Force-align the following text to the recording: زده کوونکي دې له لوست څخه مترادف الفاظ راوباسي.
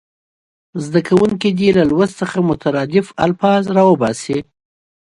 زده 0.83 0.99
کوونکي 1.09 1.49
دې 1.59 1.69
له 1.77 1.83
لوست 1.89 2.13
څخه 2.21 2.37
مترادف 2.49 3.05
الفاظ 3.25 3.63
راوباسي. 3.77 4.39